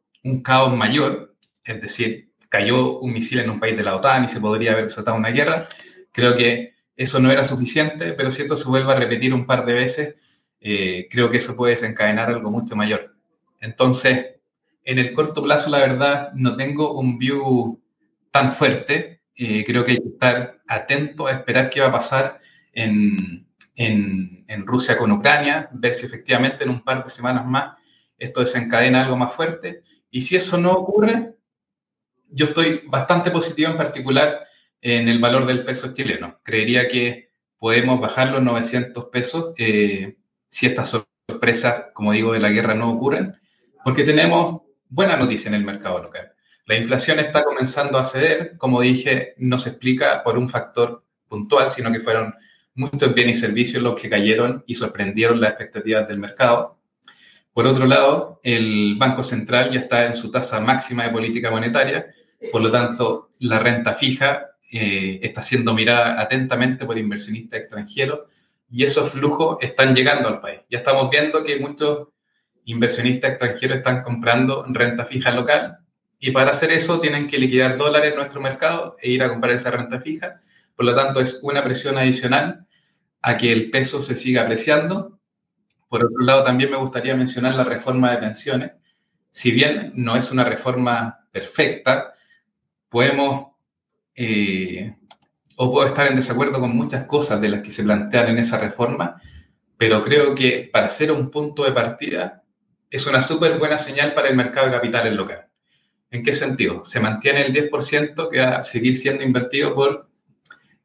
caos 0.43 0.75
mayor, 0.75 1.35
es 1.63 1.81
decir, 1.81 2.31
cayó 2.49 2.99
un 2.99 3.13
misil 3.13 3.39
en 3.39 3.49
un 3.49 3.59
país 3.59 3.77
de 3.77 3.83
la 3.83 3.95
OTAN 3.95 4.25
y 4.25 4.29
se 4.29 4.41
podría 4.41 4.73
haber 4.73 4.85
desatado 4.85 5.15
una 5.15 5.29
guerra, 5.29 5.67
creo 6.11 6.35
que 6.35 6.73
eso 6.97 7.19
no 7.19 7.31
era 7.31 7.45
suficiente, 7.45 8.13
pero 8.13 8.31
si 8.31 8.41
esto 8.41 8.57
se 8.57 8.67
vuelve 8.67 8.91
a 8.91 8.97
repetir 8.97 9.33
un 9.33 9.45
par 9.45 9.65
de 9.65 9.73
veces, 9.73 10.15
eh, 10.59 11.07
creo 11.09 11.29
que 11.29 11.37
eso 11.37 11.55
puede 11.55 11.75
desencadenar 11.75 12.29
algo 12.29 12.51
mucho 12.51 12.75
mayor. 12.75 13.15
Entonces, 13.61 14.35
en 14.83 14.99
el 14.99 15.13
corto 15.13 15.43
plazo, 15.43 15.69
la 15.69 15.79
verdad, 15.79 16.33
no 16.33 16.55
tengo 16.57 16.93
un 16.99 17.17
view 17.17 17.81
tan 18.31 18.53
fuerte. 18.53 19.21
Eh, 19.37 19.63
creo 19.65 19.85
que 19.85 19.91
hay 19.93 19.97
que 19.99 20.09
estar 20.09 20.61
atento 20.67 21.27
a 21.27 21.31
esperar 21.31 21.69
qué 21.69 21.81
va 21.81 21.87
a 21.87 21.91
pasar 21.91 22.41
en, 22.73 23.45
en, 23.75 24.45
Rusia 24.65 24.97
con 24.97 25.11
Ucrania, 25.11 25.69
ver 25.71 25.93
si 25.93 26.05
efectivamente 26.05 26.63
en 26.63 26.69
un 26.69 26.83
par 26.83 27.03
de 27.03 27.09
semanas 27.09 27.45
más 27.45 27.77
esto 28.17 28.39
desencadena 28.39 29.03
algo 29.03 29.17
más 29.17 29.33
fuerte. 29.33 29.83
Y 30.09 30.21
si 30.21 30.35
eso 30.35 30.57
no 30.57 30.71
ocurre, 30.71 31.35
yo 32.29 32.45
estoy 32.45 32.83
bastante 32.87 33.31
positivo 33.31 33.71
en 33.71 33.77
particular 33.77 34.45
en 34.81 35.09
el 35.09 35.19
valor 35.19 35.45
del 35.45 35.65
peso 35.65 35.93
chileno. 35.93 36.39
Creería 36.43 36.87
que 36.87 37.29
podemos 37.57 37.99
bajar 37.99 38.31
los 38.31 38.43
900 38.43 39.05
pesos 39.05 39.53
eh, 39.57 40.17
si 40.49 40.67
estas 40.67 41.03
sorpresas, 41.27 41.87
como 41.93 42.13
digo, 42.13 42.33
de 42.33 42.39
la 42.39 42.49
guerra 42.49 42.75
no 42.75 42.91
ocurren, 42.91 43.35
porque 43.83 44.03
tenemos 44.03 44.61
buena 44.87 45.17
noticia 45.17 45.49
en 45.49 45.55
el 45.55 45.65
mercado 45.65 46.01
local. 46.01 46.31
La 46.65 46.75
inflación 46.75 47.19
está 47.19 47.43
comenzando 47.43 47.97
a 47.97 48.05
ceder, 48.05 48.57
como 48.57 48.81
dije, 48.81 49.35
no 49.37 49.59
se 49.59 49.69
explica 49.69 50.23
por 50.23 50.37
un 50.37 50.49
factor 50.49 51.03
puntual, 51.27 51.69
sino 51.69 51.91
que 51.91 51.99
fueron 51.99 52.33
muchos 52.75 53.13
bienes 53.13 53.37
y 53.37 53.41
servicios 53.41 53.81
los 53.81 53.99
que 53.99 54.09
cayeron 54.09 54.63
y 54.67 54.75
sorprendieron 54.75 55.41
las 55.41 55.51
expectativas 55.51 56.07
del 56.07 56.19
mercado. 56.19 56.77
Por 57.53 57.65
otro 57.67 57.87
lado, 57.87 58.39
el 58.43 58.95
Banco 58.97 59.23
Central 59.23 59.71
ya 59.71 59.79
está 59.79 60.07
en 60.07 60.15
su 60.15 60.29
tasa 60.29 60.59
máxima 60.59 61.03
de 61.03 61.09
política 61.09 61.49
monetaria, 61.49 62.07
por 62.51 62.61
lo 62.61 62.71
tanto, 62.71 63.31
la 63.39 63.59
renta 63.59 63.93
fija 63.93 64.51
eh, 64.71 65.19
está 65.21 65.41
siendo 65.41 65.73
mirada 65.73 66.19
atentamente 66.21 66.85
por 66.85 66.97
inversionistas 66.97 67.59
extranjeros 67.59 68.21
y 68.69 68.83
esos 68.83 69.11
flujos 69.11 69.57
están 69.61 69.95
llegando 69.95 70.27
al 70.27 70.41
país. 70.41 70.61
Ya 70.69 70.79
estamos 70.79 71.09
viendo 71.09 71.43
que 71.43 71.59
muchos 71.59 72.09
inversionistas 72.65 73.31
extranjeros 73.31 73.77
están 73.77 74.03
comprando 74.03 74.65
renta 74.67 75.05
fija 75.05 75.31
local 75.31 75.77
y 76.19 76.31
para 76.31 76.51
hacer 76.51 76.71
eso 76.71 76.99
tienen 76.99 77.27
que 77.27 77.37
liquidar 77.37 77.77
dólares 77.77 78.11
en 78.11 78.17
nuestro 78.17 78.41
mercado 78.41 78.97
e 78.99 79.11
ir 79.11 79.23
a 79.23 79.29
comprar 79.29 79.53
esa 79.53 79.71
renta 79.71 79.99
fija. 79.99 80.41
Por 80.75 80.85
lo 80.85 80.95
tanto, 80.95 81.19
es 81.19 81.39
una 81.43 81.63
presión 81.63 81.97
adicional 81.97 82.65
a 83.21 83.37
que 83.37 83.51
el 83.51 83.71
peso 83.71 84.01
se 84.01 84.17
siga 84.17 84.43
apreciando. 84.43 85.19
Por 85.87 86.03
otro 86.03 86.19
lado, 86.19 86.43
también 86.43 86.71
me 86.71 86.77
gustaría 86.77 87.15
mencionar 87.15 87.55
la 87.55 87.63
reforma 87.63 88.11
de 88.11 88.17
pensiones. 88.17 88.71
Si 89.31 89.51
bien 89.51 89.91
no 89.95 90.15
es 90.15 90.31
una 90.31 90.43
reforma 90.43 91.27
perfecta, 91.31 92.13
podemos 92.89 93.47
eh, 94.15 94.95
o 95.57 95.71
puedo 95.71 95.87
estar 95.87 96.07
en 96.07 96.15
desacuerdo 96.15 96.59
con 96.59 96.75
muchas 96.75 97.05
cosas 97.05 97.39
de 97.41 97.49
las 97.49 97.61
que 97.61 97.71
se 97.71 97.83
plantean 97.83 98.29
en 98.29 98.39
esa 98.39 98.59
reforma, 98.59 99.21
pero 99.77 100.03
creo 100.03 100.35
que 100.35 100.69
para 100.71 100.89
ser 100.89 101.11
un 101.11 101.29
punto 101.29 101.63
de 101.63 101.71
partida 101.71 102.43
es 102.89 103.05
una 103.07 103.21
súper 103.21 103.57
buena 103.57 103.77
señal 103.77 104.13
para 104.13 104.29
el 104.29 104.35
mercado 104.35 104.67
de 104.67 104.73
capitales 104.73 105.13
local. 105.13 105.47
¿En 106.11 106.23
qué 106.23 106.33
sentido? 106.33 106.85
Se 106.85 106.99
mantiene 106.99 107.45
el 107.45 107.53
10% 107.53 108.29
que 108.29 108.39
va 108.39 108.57
a 108.57 108.63
seguir 108.63 108.97
siendo 108.97 109.23
invertido 109.23 109.73
por 109.73 110.09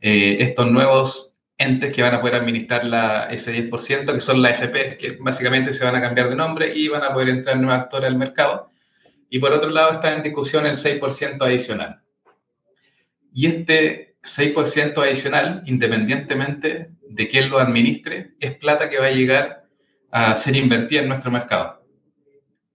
eh, 0.00 0.38
estos 0.40 0.71
nuevos 0.71 1.37
entes 1.59 1.92
que 1.92 2.02
van 2.02 2.14
a 2.14 2.21
poder 2.21 2.37
administrar 2.37 2.87
la, 2.87 3.28
ese 3.30 3.52
10%, 3.52 4.14
que 4.14 4.21
son 4.21 4.40
las 4.40 4.61
FP, 4.61 4.97
que 4.97 5.11
básicamente 5.21 5.73
se 5.73 5.85
van 5.85 5.97
a 5.97 6.00
cambiar 6.00 6.30
de 6.30 6.37
nombre 6.37 6.75
y 6.75 6.88
van 6.88 7.02
a 7.02 7.12
poder 7.12 7.28
entrar 7.28 7.59
nuevos 7.59 7.83
actores 7.83 8.09
al 8.09 8.16
mercado. 8.16 8.71
Y 9.28 9.38
por 9.38 9.52
otro 9.52 9.69
lado 9.71 9.92
está 9.92 10.14
en 10.14 10.23
discusión 10.23 10.66
el 10.66 10.76
6% 10.76 11.42
adicional. 11.42 12.00
Y 13.33 13.47
este 13.47 14.16
6% 14.23 15.02
adicional, 15.02 15.62
independientemente 15.66 16.90
de 17.02 17.28
quién 17.28 17.50
lo 17.50 17.59
administre, 17.59 18.33
es 18.40 18.54
plata 18.57 18.88
que 18.88 18.99
va 18.99 19.07
a 19.07 19.12
llegar 19.12 19.64
a 20.11 20.37
ser 20.37 20.57
invertida 20.57 21.02
en 21.02 21.09
nuestro 21.09 21.30
mercado. 21.30 21.85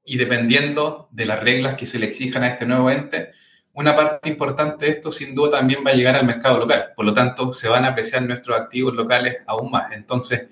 Y 0.05 0.17
dependiendo 0.17 1.09
de 1.11 1.25
las 1.25 1.41
reglas 1.41 1.75
que 1.75 1.87
se 1.87 1.97
le 1.97 2.05
exijan 2.05 2.43
a 2.43 2.49
este 2.49 2.65
nuevo 2.65 2.89
ente, 2.91 3.31
una 3.75 3.95
parte 3.95 4.29
importante 4.29 4.85
de 4.85 4.91
esto 4.93 5.11
sin 5.11 5.35
duda 5.35 5.59
también 5.59 5.83
va 5.85 5.91
a 5.91 5.95
llegar 5.95 6.15
al 6.15 6.25
mercado 6.25 6.59
local. 6.59 6.93
Por 6.95 7.05
lo 7.05 7.13
tanto, 7.13 7.51
se 7.51 7.67
van 7.67 7.83
a 7.83 7.89
apreciar 7.89 8.23
nuestros 8.23 8.57
activos 8.57 8.93
locales 8.95 9.37
aún 9.45 9.69
más. 9.69 9.91
Entonces, 9.91 10.49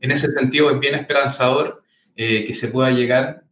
en 0.00 0.10
ese 0.12 0.30
sentido, 0.30 0.70
es 0.70 0.78
bien 0.78 0.94
esperanzador 0.94 1.82
eh, 2.14 2.44
que 2.44 2.54
se 2.54 2.68
pueda 2.68 2.90
llegar 2.90 3.42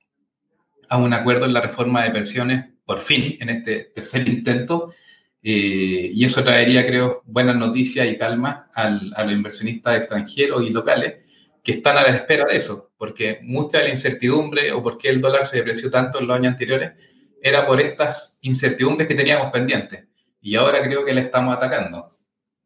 a 0.89 0.97
un 0.97 1.13
acuerdo 1.13 1.47
en 1.47 1.53
la 1.53 1.61
reforma 1.61 2.05
de 2.05 2.11
pensiones, 2.11 2.67
por 2.85 3.01
fin, 3.01 3.37
en 3.41 3.51
este 3.51 3.91
tercer 3.95 4.27
intento, 4.29 4.95
eh, 5.43 6.11
y 6.15 6.25
eso 6.25 6.43
traería, 6.45 6.87
creo, 6.87 7.23
buenas 7.27 7.57
noticias 7.57 8.07
y 8.07 8.17
calma 8.17 8.71
al, 8.73 9.13
a 9.17 9.25
los 9.25 9.33
inversionistas 9.33 9.97
extranjeros 9.97 10.63
y 10.63 10.71
locales 10.71 11.27
que 11.63 11.73
están 11.73 11.99
a 11.99 12.03
la 12.03 12.17
espera 12.17 12.47
de 12.47 12.57
eso, 12.57 12.93
porque 12.97 13.41
mucha 13.43 13.79
de 13.79 13.85
la 13.85 13.91
incertidumbre 13.91 14.73
o 14.73 14.83
por 14.83 14.97
qué 14.97 15.09
el 15.09 15.21
dólar 15.21 15.45
se 15.45 15.59
depreció 15.59 15.91
tanto 15.91 16.21
en 16.21 16.29
los 16.29 16.37
años 16.37 16.53
anteriores 16.53 16.93
era 17.43 17.67
por 17.67 17.81
estas 17.81 18.39
incertidumbres 18.43 19.09
que 19.09 19.15
teníamos 19.15 19.53
pendientes. 19.53 20.05
Y 20.41 20.57
ahora 20.57 20.83
creo 20.83 21.05
que 21.05 21.15
le 21.15 21.23
estamos 21.23 21.57
atacando. 21.57 22.09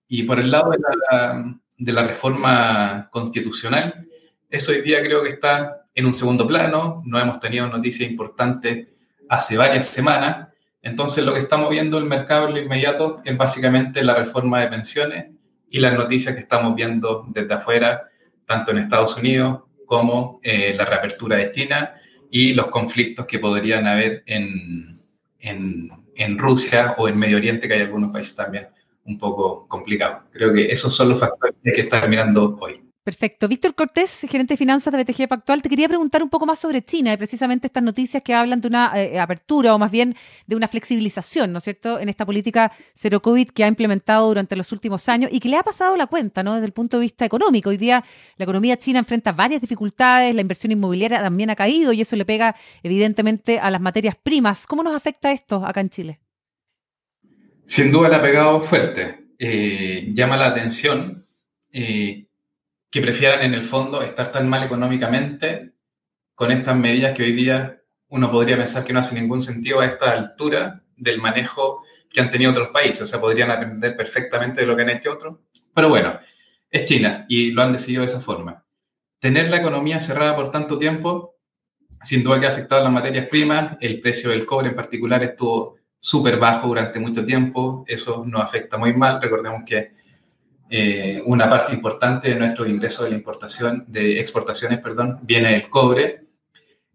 Y 0.08 0.24
por 0.24 0.38
el 0.38 0.50
lado 0.50 0.70
de 0.70 0.78
la, 0.78 1.58
de 1.78 1.92
la 1.92 2.02
reforma 2.04 3.08
constitucional, 3.10 4.06
eso 4.50 4.72
hoy 4.72 4.82
día 4.82 5.02
creo 5.02 5.22
que 5.22 5.30
está 5.30 5.86
en 5.94 6.06
un 6.06 6.14
segundo 6.14 6.46
plano. 6.46 7.02
No 7.06 7.18
hemos 7.18 7.40
tenido 7.40 7.66
noticias 7.66 8.10
importantes 8.10 8.88
hace 9.28 9.56
varias 9.56 9.86
semanas 9.86 10.48
entonces, 10.82 11.24
lo 11.24 11.32
que 11.32 11.38
estamos 11.38 11.70
viendo 11.70 11.96
en 11.96 12.04
el 12.04 12.08
mercado 12.08 12.48
en 12.48 12.54
lo 12.54 12.60
inmediato 12.60 13.22
es 13.24 13.36
básicamente 13.36 14.02
la 14.02 14.14
reforma 14.14 14.60
de 14.60 14.66
pensiones 14.66 15.26
y 15.70 15.78
las 15.78 15.94
noticias 15.94 16.34
que 16.34 16.40
estamos 16.40 16.74
viendo 16.74 17.24
desde 17.28 17.54
afuera, 17.54 18.08
tanto 18.46 18.72
en 18.72 18.78
Estados 18.78 19.16
Unidos 19.16 19.60
como 19.86 20.40
eh, 20.42 20.74
la 20.76 20.84
reapertura 20.84 21.36
de 21.36 21.50
China 21.52 21.94
y 22.34 22.54
los 22.54 22.68
conflictos 22.68 23.26
que 23.26 23.38
podrían 23.38 23.86
haber 23.86 24.22
en, 24.24 24.90
en, 25.38 25.90
en 26.16 26.38
Rusia 26.38 26.94
o 26.96 27.06
en 27.06 27.18
Medio 27.18 27.36
Oriente, 27.36 27.68
que 27.68 27.74
hay 27.74 27.82
algunos 27.82 28.10
países 28.10 28.34
también 28.34 28.68
un 29.04 29.18
poco 29.18 29.68
complicados. 29.68 30.22
Creo 30.32 30.50
que 30.50 30.64
esos 30.64 30.96
son 30.96 31.10
los 31.10 31.20
factores 31.20 31.54
que 31.62 31.82
estar 31.82 32.08
mirando 32.08 32.56
hoy. 32.58 32.82
Perfecto. 33.04 33.48
Víctor 33.48 33.74
Cortés, 33.74 34.20
gerente 34.30 34.54
de 34.54 34.56
finanzas 34.58 34.92
de 34.92 35.02
BTG 35.02 35.26
Pactual, 35.26 35.60
te 35.60 35.68
quería 35.68 35.88
preguntar 35.88 36.22
un 36.22 36.30
poco 36.30 36.46
más 36.46 36.60
sobre 36.60 36.84
China 36.84 37.12
y 37.12 37.16
precisamente 37.16 37.66
estas 37.66 37.82
noticias 37.82 38.22
que 38.22 38.32
hablan 38.32 38.60
de 38.60 38.68
una 38.68 38.92
eh, 38.94 39.18
apertura 39.18 39.74
o 39.74 39.78
más 39.78 39.90
bien 39.90 40.14
de 40.46 40.54
una 40.54 40.68
flexibilización, 40.68 41.50
¿no 41.50 41.58
es 41.58 41.64
cierto?, 41.64 41.98
en 41.98 42.08
esta 42.08 42.24
política 42.24 42.70
cero 42.94 43.20
COVID 43.20 43.48
que 43.48 43.64
ha 43.64 43.66
implementado 43.66 44.28
durante 44.28 44.54
los 44.54 44.70
últimos 44.70 45.08
años 45.08 45.32
y 45.32 45.40
que 45.40 45.48
le 45.48 45.56
ha 45.56 45.64
pasado 45.64 45.96
la 45.96 46.06
cuenta, 46.06 46.44
¿no?, 46.44 46.54
desde 46.54 46.66
el 46.66 46.72
punto 46.72 46.98
de 46.98 47.02
vista 47.02 47.24
económico. 47.24 47.70
Hoy 47.70 47.76
día 47.76 48.04
la 48.36 48.44
economía 48.44 48.76
china 48.76 49.00
enfrenta 49.00 49.32
varias 49.32 49.60
dificultades, 49.60 50.32
la 50.32 50.40
inversión 50.40 50.70
inmobiliaria 50.70 51.20
también 51.20 51.50
ha 51.50 51.56
caído 51.56 51.92
y 51.92 52.02
eso 52.02 52.14
le 52.14 52.24
pega 52.24 52.54
evidentemente 52.84 53.58
a 53.58 53.68
las 53.72 53.80
materias 53.80 54.14
primas. 54.22 54.64
¿Cómo 54.64 54.84
nos 54.84 54.94
afecta 54.94 55.32
esto 55.32 55.66
acá 55.66 55.80
en 55.80 55.90
Chile? 55.90 56.20
Sin 57.66 57.90
duda 57.90 58.08
le 58.08 58.14
ha 58.14 58.22
pegado 58.22 58.62
fuerte. 58.62 59.26
Eh, 59.40 60.12
llama 60.14 60.36
la 60.36 60.46
atención. 60.46 61.26
Eh, 61.72 62.28
que 62.92 63.00
prefieran 63.00 63.42
en 63.42 63.54
el 63.54 63.62
fondo 63.62 64.02
estar 64.02 64.30
tan 64.30 64.48
mal 64.48 64.62
económicamente 64.62 65.72
con 66.34 66.52
estas 66.52 66.76
medidas 66.76 67.14
que 67.14 67.22
hoy 67.22 67.32
día 67.32 67.80
uno 68.08 68.30
podría 68.30 68.58
pensar 68.58 68.84
que 68.84 68.92
no 68.92 69.00
hace 69.00 69.18
ningún 69.18 69.40
sentido 69.40 69.80
a 69.80 69.86
esta 69.86 70.12
altura 70.12 70.82
del 70.94 71.18
manejo 71.18 71.82
que 72.10 72.20
han 72.20 72.30
tenido 72.30 72.50
otros 72.50 72.68
países. 72.68 73.00
O 73.00 73.06
sea, 73.06 73.18
podrían 73.18 73.50
aprender 73.50 73.96
perfectamente 73.96 74.60
de 74.60 74.66
lo 74.66 74.76
que 74.76 74.82
han 74.82 74.90
hecho 74.90 75.14
otros. 75.14 75.38
Pero 75.74 75.88
bueno, 75.88 76.20
es 76.70 76.84
China 76.84 77.24
y 77.30 77.52
lo 77.52 77.62
han 77.62 77.72
decidido 77.72 78.02
de 78.02 78.08
esa 78.08 78.20
forma. 78.20 78.62
Tener 79.20 79.48
la 79.48 79.56
economía 79.56 79.98
cerrada 80.02 80.36
por 80.36 80.50
tanto 80.50 80.76
tiempo, 80.76 81.36
sin 82.02 82.22
duda 82.22 82.40
que 82.40 82.46
ha 82.46 82.50
afectado 82.50 82.82
a 82.82 82.84
las 82.84 82.92
materias 82.92 83.26
primas. 83.28 83.78
El 83.80 84.02
precio 84.02 84.28
del 84.28 84.44
cobre 84.44 84.68
en 84.68 84.76
particular 84.76 85.22
estuvo 85.22 85.76
súper 85.98 86.36
bajo 86.36 86.68
durante 86.68 87.00
mucho 87.00 87.24
tiempo. 87.24 87.86
Eso 87.88 88.22
nos 88.26 88.42
afecta 88.42 88.76
muy 88.76 88.92
mal. 88.92 89.22
Recordemos 89.22 89.62
que 89.64 90.01
eh, 90.74 91.22
una 91.26 91.50
parte 91.50 91.74
importante 91.74 92.30
de 92.30 92.34
nuestros 92.34 92.66
ingresos 92.66 93.04
de 93.04 93.10
la 93.10 93.16
importación, 93.16 93.84
de 93.88 94.18
exportaciones, 94.18 94.78
perdón, 94.78 95.18
viene 95.20 95.50
del 95.50 95.68
cobre. 95.68 96.22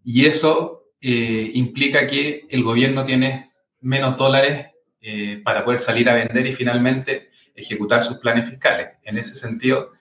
Y 0.02 0.26
eso 0.26 0.90
eh, 1.00 1.52
implica 1.54 2.08
que 2.08 2.44
el 2.50 2.64
gobierno 2.64 3.04
tiene 3.04 3.52
menos 3.80 4.16
dólares 4.16 4.66
eh, 5.00 5.40
para 5.44 5.64
poder 5.64 5.78
salir 5.78 6.10
a 6.10 6.14
vender 6.14 6.44
y 6.48 6.52
finalmente 6.52 7.28
ejecutar 7.54 8.02
sus 8.02 8.18
planes 8.18 8.48
fiscales. 8.48 8.88
En 9.04 9.16
ese 9.16 9.36
sentido, 9.36 9.92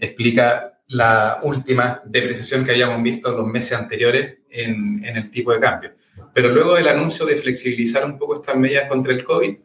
explica 0.00 0.80
la 0.86 1.40
última 1.42 2.00
depreciación 2.06 2.64
que 2.64 2.70
habíamos 2.70 3.02
visto 3.02 3.32
los 3.32 3.46
meses 3.46 3.76
anteriores 3.76 4.38
en, 4.48 5.04
en 5.04 5.14
el 5.14 5.30
tipo 5.30 5.52
de 5.52 5.60
cambio. 5.60 5.92
Pero 6.32 6.48
luego 6.48 6.76
del 6.76 6.88
anuncio 6.88 7.26
de 7.26 7.36
flexibilizar 7.36 8.02
un 8.06 8.16
poco 8.16 8.36
estas 8.36 8.56
medidas 8.56 8.88
contra 8.88 9.12
el 9.12 9.24
COVID, 9.24 9.56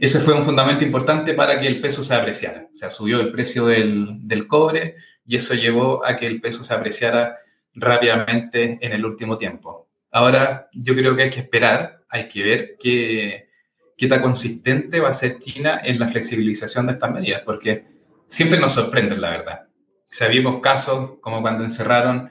ese 0.00 0.20
fue 0.20 0.34
un 0.34 0.44
fundamento 0.44 0.84
importante 0.84 1.34
para 1.34 1.60
que 1.60 1.66
el 1.66 1.80
peso 1.80 2.02
se 2.02 2.14
apreciara. 2.14 2.68
O 2.72 2.74
sea, 2.74 2.90
subió 2.90 3.20
el 3.20 3.32
precio 3.32 3.66
del, 3.66 4.18
del 4.26 4.46
cobre 4.46 4.96
y 5.26 5.36
eso 5.36 5.54
llevó 5.54 6.04
a 6.04 6.16
que 6.16 6.26
el 6.26 6.40
peso 6.40 6.64
se 6.64 6.74
apreciara 6.74 7.38
rápidamente 7.74 8.78
en 8.80 8.92
el 8.92 9.04
último 9.04 9.38
tiempo. 9.38 9.88
Ahora, 10.10 10.68
yo 10.72 10.94
creo 10.94 11.16
que 11.16 11.22
hay 11.22 11.30
que 11.30 11.40
esperar, 11.40 12.02
hay 12.08 12.28
que 12.28 12.42
ver 12.42 12.76
qué, 12.78 13.48
qué 13.96 14.08
tan 14.08 14.20
consistente 14.20 15.00
va 15.00 15.08
a 15.08 15.14
ser 15.14 15.38
China 15.38 15.80
en 15.82 15.98
la 15.98 16.08
flexibilización 16.08 16.86
de 16.86 16.92
estas 16.92 17.12
medidas, 17.12 17.42
porque 17.44 17.84
siempre 18.28 18.58
nos 18.58 18.74
sorprenden, 18.74 19.20
la 19.20 19.30
verdad. 19.30 19.66
O 19.68 20.14
sea, 20.14 20.28
vimos 20.28 20.60
casos 20.60 21.12
como 21.20 21.40
cuando 21.40 21.64
encerraron 21.64 22.30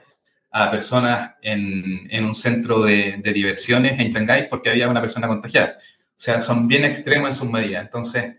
a 0.52 0.70
personas 0.70 1.34
en, 1.42 2.06
en 2.10 2.24
un 2.24 2.34
centro 2.34 2.82
de, 2.82 3.16
de, 3.18 3.32
diversiones 3.32 3.98
en 3.98 4.12
Shanghái 4.12 4.48
porque 4.48 4.70
había 4.70 4.88
una 4.88 5.00
persona 5.00 5.26
contagiada. 5.26 5.78
O 6.22 6.24
sea, 6.24 6.40
son 6.40 6.68
bien 6.68 6.84
extremos 6.84 7.30
en 7.30 7.34
sus 7.34 7.50
medidas. 7.50 7.82
Entonces, 7.84 8.36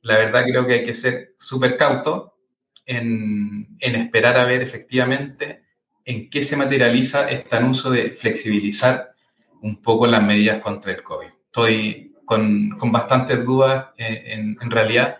la 0.00 0.16
verdad 0.16 0.46
creo 0.46 0.66
que 0.66 0.72
hay 0.72 0.84
que 0.86 0.94
ser 0.94 1.34
súper 1.38 1.76
cauto 1.76 2.38
en, 2.86 3.76
en, 3.78 3.94
esperar 3.94 4.38
a 4.38 4.46
ver 4.46 4.62
efectivamente 4.62 5.62
en 6.06 6.30
qué 6.30 6.42
se 6.42 6.56
materializa 6.56 7.30
este 7.30 7.54
anuncio 7.54 7.90
de 7.90 8.12
flexibilizar 8.12 9.12
un 9.60 9.82
poco 9.82 10.06
las 10.06 10.22
medidas 10.22 10.62
contra 10.62 10.92
el 10.92 11.02
COVID. 11.02 11.26
Estoy 11.44 12.14
con, 12.24 12.70
con 12.78 12.90
bastantes 12.90 13.44
dudas 13.44 13.88
en, 13.98 14.14
en, 14.14 14.58
en 14.58 14.70
realidad 14.70 15.18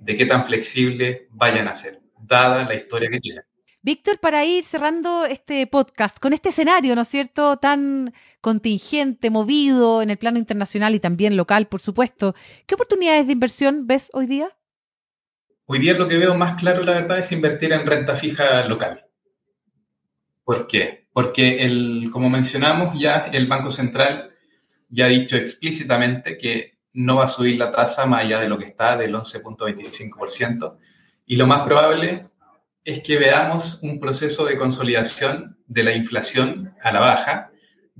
de 0.00 0.16
qué 0.16 0.24
tan 0.24 0.46
flexibles 0.46 1.24
vayan 1.28 1.68
a 1.68 1.76
ser, 1.76 2.00
dada 2.18 2.64
la 2.64 2.76
historia 2.76 3.10
que 3.10 3.20
tienen. 3.20 3.44
Víctor, 3.82 4.18
para 4.18 4.44
ir 4.44 4.64
cerrando 4.64 5.24
este 5.24 5.66
podcast, 5.66 6.18
con 6.18 6.32
este 6.32 6.48
escenario, 6.48 6.96
¿no 6.96 7.02
es 7.02 7.08
cierto?, 7.08 7.58
tan 7.58 8.12
contingente, 8.40 9.30
movido 9.30 10.02
en 10.02 10.10
el 10.10 10.16
plano 10.16 10.38
internacional 10.38 10.94
y 10.94 11.00
también 11.00 11.36
local, 11.36 11.66
por 11.66 11.80
supuesto, 11.80 12.34
¿qué 12.66 12.74
oportunidades 12.74 13.26
de 13.26 13.32
inversión 13.32 13.86
ves 13.86 14.10
hoy 14.12 14.26
día? 14.26 14.48
Hoy 15.66 15.80
día 15.80 15.94
lo 15.94 16.08
que 16.08 16.18
veo 16.18 16.34
más 16.34 16.60
claro, 16.60 16.82
la 16.82 16.94
verdad, 16.94 17.18
es 17.18 17.30
invertir 17.32 17.72
en 17.72 17.86
renta 17.86 18.16
fija 18.16 18.64
local. 18.64 19.04
¿Por 20.44 20.66
qué? 20.66 21.08
Porque, 21.12 21.64
el, 21.64 22.10
como 22.12 22.30
mencionamos 22.30 22.98
ya, 22.98 23.28
el 23.32 23.46
Banco 23.46 23.70
Central 23.70 24.30
ya 24.88 25.06
ha 25.06 25.08
dicho 25.08 25.36
explícitamente 25.36 26.38
que 26.38 26.78
no 26.94 27.16
va 27.16 27.26
a 27.26 27.28
subir 27.28 27.58
la 27.58 27.70
tasa 27.70 28.06
más 28.06 28.24
allá 28.24 28.40
de 28.40 28.48
lo 28.48 28.58
que 28.58 28.64
está, 28.64 28.96
del 28.96 29.14
11.25%. 29.14 30.78
Y 31.26 31.36
lo 31.36 31.46
más 31.46 31.62
probable 31.62 32.28
es 32.84 33.02
que 33.02 33.18
veamos 33.18 33.80
un 33.82 34.00
proceso 34.00 34.46
de 34.46 34.56
consolidación 34.56 35.58
de 35.66 35.84
la 35.84 35.92
inflación 35.92 36.74
a 36.80 36.92
la 36.92 37.00
baja 37.00 37.50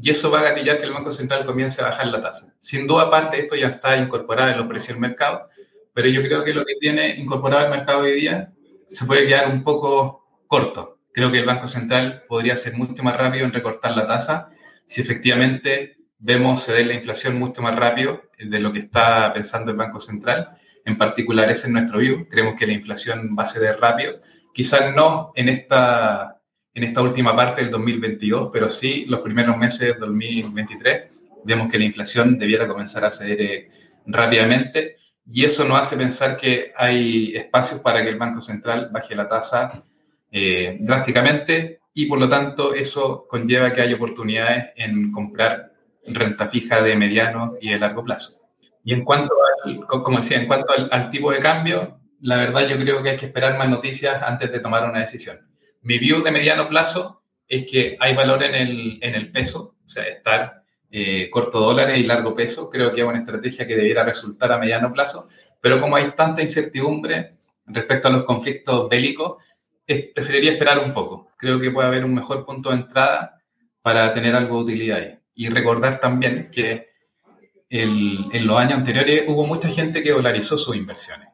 y 0.01 0.11
eso 0.11 0.31
va 0.31 0.41
a 0.41 0.45
gatillar 0.45 0.79
que 0.79 0.87
el 0.87 0.93
Banco 0.93 1.11
Central 1.11 1.45
comience 1.45 1.83
a 1.83 1.87
bajar 1.87 2.09
la 2.09 2.21
tasa. 2.21 2.55
Sin 2.61 2.87
duda, 2.87 3.05
aparte, 3.05 3.41
esto 3.41 3.57
ya 3.57 3.69
está 3.69 3.97
incorporado 3.97 4.51
en 4.51 4.59
los 4.59 4.69
precios 4.69 4.95
del 4.95 5.01
mercado, 5.01 5.49
pero 5.93 6.09
yo 6.09 6.23
creo 6.23 6.45
que 6.45 6.55
lo 6.55 6.65
que 6.65 6.75
tiene 6.81 7.17
incorporado 7.17 7.65
el 7.65 7.71
mercado 7.71 8.01
hoy 8.01 8.13
día 8.13 8.53
se 8.87 9.05
puede 9.07 9.27
quedar 9.27 9.49
un 9.49 9.65
poco 9.65 10.45
corto. 10.47 11.01
Creo 11.13 11.33
que 11.33 11.41
el 11.41 11.47
Banco 11.47 11.67
Central 11.67 12.25
podría 12.29 12.57
ser 12.57 12.75
mucho 12.75 13.03
más 13.03 13.17
rápido 13.17 13.45
en 13.45 13.53
recortar 13.53 13.97
la 13.97 14.07
tasa 14.07 14.51
si 14.87 15.01
efectivamente 15.01 15.97
vemos 16.19 16.65
ceder 16.65 16.87
la 16.87 16.95
inflación 16.95 17.39
mucho 17.39 17.63
más 17.63 17.77
rápido 17.77 18.23
de 18.39 18.61
lo 18.61 18.73
que 18.73 18.79
está 18.81 19.33
pensando 19.33 19.71
el 19.73 19.77
Banco 19.77 20.01
Central. 20.01 20.51
En 20.85 20.97
particular, 20.97 21.51
ese 21.51 21.67
es 21.67 21.73
nuestro 21.73 21.99
view. 21.99 22.29
Creemos 22.29 22.55
que 22.59 22.67
la 22.67 22.73
inflación 22.73 23.37
va 23.39 23.43
a 23.43 23.47
ceder 23.47 23.79
rápido. 23.81 24.21
Quizás 24.55 24.95
no 24.95 25.33
en 25.35 25.49
esta, 25.49 26.38
en 26.79 26.85
esta 26.85 27.03
última 27.03 27.35
parte 27.35 27.61
del 27.61 27.73
2022, 27.73 28.51
pero 28.53 28.71
sí 28.71 29.05
los 29.07 29.21
primeros 29.21 29.57
meses 29.57 29.89
del 29.89 29.99
2023. 29.99 31.11
Vemos 31.45 31.69
que 31.69 31.77
la 31.77 31.85
inflación 31.85 32.39
debiera 32.39 32.69
comenzar 32.69 33.05
a 33.05 33.11
ceder 33.11 33.41
eh, 33.41 33.71
rápidamente 34.07 34.97
y 35.27 35.45
eso 35.45 35.65
nos 35.65 35.81
hace 35.81 35.97
pensar 35.97 36.37
que 36.37 36.73
hay 36.77 37.35
espacios 37.35 37.81
para 37.81 38.01
que 38.01 38.11
el 38.11 38.17
Banco 38.17 38.41
Central 38.41 38.91
baje 38.93 39.17
la 39.17 39.27
tasa 39.27 39.83
eh, 40.31 40.77
drásticamente 40.81 41.81
y 41.93 42.07
por 42.07 42.21
lo 42.21 42.29
tanto 42.29 42.73
eso 42.75 43.27
conlleva 43.29 43.73
que 43.73 43.81
haya 43.83 43.97
oportunidades 43.97 44.67
en 44.77 45.11
comprar 45.11 45.73
renta 46.07 46.49
fija 46.49 46.81
de 46.81 46.95
mediano 46.95 47.57
y 47.61 47.71
de 47.71 47.79
largo 47.81 48.05
plazo. 48.05 48.39
Y 48.85 48.93
en 48.93 49.05
cuanto 49.05 49.35
al, 49.65 49.85
como 49.85 50.19
decía, 50.19 50.41
en 50.41 50.47
cuanto 50.47 50.73
al, 50.93 51.11
tipo 51.11 51.33
de 51.33 51.41
cambio, 51.41 51.99
la 52.21 52.37
verdad 52.37 52.69
yo 52.69 52.79
creo 52.79 53.03
que 53.03 53.11
hay 53.11 53.17
que 53.17 53.27
esperar 53.27 53.59
más 53.59 53.69
noticias 53.69 54.23
antes 54.23 54.53
de 54.53 54.61
tomar 54.61 54.89
una 54.89 55.01
decisión. 55.01 55.48
Mi 55.89 55.99
view 55.99 56.23
de 56.23 56.31
mediano 56.31 56.69
plazo 56.69 57.23
es 57.47 57.65
que 57.65 57.97
hay 57.99 58.15
valor 58.15 58.43
en 58.43 58.55
el, 58.55 58.99
en 59.01 59.15
el 59.15 59.33
peso, 59.33 59.77
o 59.83 59.89
sea, 59.89 60.03
estar 60.03 60.63
eh, 60.91 61.31
corto 61.31 61.61
dólares 61.61 61.99
y 61.99 62.03
largo 62.03 62.35
peso, 62.35 62.69
creo 62.69 62.95
que 62.95 63.01
es 63.01 63.07
una 63.07 63.21
estrategia 63.21 63.67
que 63.67 63.75
debiera 63.75 64.05
resultar 64.05 64.53
a 64.53 64.59
mediano 64.59 64.93
plazo, 64.93 65.31
pero 65.63 65.81
como 65.81 65.97
hay 65.97 66.11
tanta 66.11 66.43
incertidumbre 66.43 67.37
respecto 67.65 68.09
a 68.09 68.11
los 68.11 68.25
conflictos 68.25 68.87
bélicos, 68.91 69.43
preferiría 69.87 70.53
esperar 70.53 70.79
un 70.79 70.93
poco. 70.93 71.31
Creo 71.39 71.59
que 71.59 71.71
puede 71.71 71.89
haber 71.89 72.05
un 72.05 72.13
mejor 72.13 72.45
punto 72.45 72.69
de 72.69 72.77
entrada 72.77 73.43
para 73.81 74.13
tener 74.13 74.37
algo 74.37 74.59
de 74.59 74.65
utilidad 74.65 74.99
ahí. 74.99 75.19
Y 75.35 75.49
recordar 75.49 76.01
también 76.01 76.51
que 76.53 76.91
en 77.71 78.47
los 78.47 78.59
años 78.59 78.75
anteriores 78.75 79.25
hubo 79.27 79.47
mucha 79.47 79.71
gente 79.71 80.03
que 80.03 80.13
dolarizó 80.13 80.59
sus 80.59 80.77
inversiones. 80.77 81.29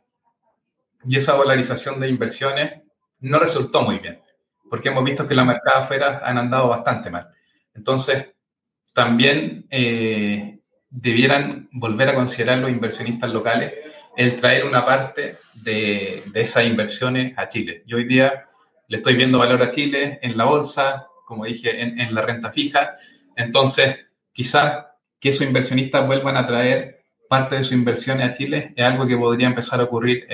Y 1.09 1.17
esa 1.17 1.33
dolarización 1.33 1.99
de 1.99 2.09
inversiones 2.09 2.83
no 3.19 3.41
resultó 3.41 3.83
muy 3.83 3.99
bien, 3.99 4.21
porque 4.75 4.89
hemos 4.89 5.05
visto 5.05 5.29
que 5.29 5.37
la 5.37 5.45
mercado 5.45 5.83
afuera 5.83 6.21
han 6.25 6.37
andado 6.37 6.71
bastante 6.71 7.09
mal. 7.09 7.29
Entonces, 7.75 8.35
también 8.93 9.69
eh, 9.71 10.59
debieran 10.91 11.69
volver 11.71 12.09
a 12.09 12.15
considerar 12.17 12.59
los 12.59 12.73
inversionistas 12.73 13.31
locales 13.31 13.73
el 14.17 14.35
traer 14.35 14.65
una 14.65 14.85
parte 14.85 15.39
de, 15.63 16.25
esas 16.35 16.67
inversiones 16.67 17.39
a 17.39 17.49
Chile. 17.49 17.85
Yo 17.87 17.99
hoy 17.99 18.05
día 18.05 18.47
le 18.89 18.97
estoy 18.97 19.15
viendo 19.15 19.39
valor 19.39 19.63
a 19.63 19.71
Chile 19.71 20.19
en 20.21 20.37
la 20.37 20.45
bolsa, 20.45 21.07
como 21.25 21.45
dije, 21.45 21.81
en, 21.81 22.13
la 22.13 22.23
renta 22.23 22.51
fija. 22.51 22.97
Entonces, 23.37 24.07
quizás 24.33 24.87
que 25.21 25.29
esos 25.29 25.47
inversionistas 25.47 26.05
vuelvan 26.05 26.37
a 26.37 26.49
traer 26.49 27.05
parte 27.29 27.55
de 27.55 27.63
sus 27.63 27.75
inversiones 27.75 28.29
a 28.29 28.35
Chile 28.35 28.73
es 28.75 28.85
algo 28.85 29.07
que 29.07 29.17
podría 29.17 29.47
empezar 29.47 29.79
a 29.79 29.85
ocurrir 29.85 30.27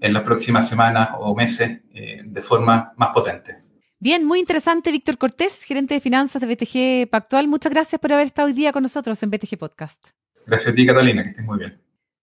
en, 0.00 0.12
las 0.12 0.22
próximas 0.22 0.68
semanas 0.68 1.10
o 1.18 1.34
meses 1.34 1.80
eh, 1.92 2.22
de 2.24 2.42
forma 2.42 2.92
más 2.96 3.10
potente. 3.10 3.58
Bien, 3.98 4.24
muy 4.24 4.38
interesante, 4.38 4.92
Víctor 4.92 5.18
Cortés, 5.18 5.62
gerente 5.62 5.94
de 5.94 6.00
finanzas 6.00 6.40
de 6.40 6.46
BTG 6.46 7.10
Pactual. 7.10 7.48
Muchas 7.48 7.70
gracias 7.70 8.00
por 8.00 8.12
haber 8.12 8.26
estado 8.26 8.46
hoy 8.46 8.54
día 8.54 8.72
con 8.72 8.82
nosotros 8.82 9.22
en 9.22 9.30
BTG 9.30 9.58
Podcast. 9.58 10.02
Gracias 10.46 10.72
a 10.72 10.74
ti, 10.74 10.86
Catalina, 10.86 11.22
que 11.22 11.30
estés 11.30 11.44
muy 11.44 11.58
bien. 11.58 11.80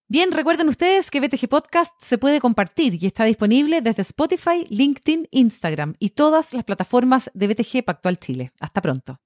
Bien, 0.09 0.31
recuerden 0.31 0.69
ustedes 0.69 1.11
que 1.11 1.19
BTG 1.19 1.49
Podcast 1.49 1.91
se 2.01 2.17
puede 2.17 2.39
compartir 2.39 2.97
y 3.01 3.05
está 3.05 3.25
disponible 3.25 3.81
desde 3.81 4.01
Spotify, 4.01 4.65
LinkedIn, 4.69 5.27
Instagram 5.31 5.95
y 5.99 6.11
todas 6.11 6.53
las 6.53 6.63
plataformas 6.63 7.29
de 7.33 7.47
BTG 7.47 7.83
Pactual 7.83 8.17
Chile. 8.17 8.53
Hasta 8.59 8.81
pronto. 8.81 9.19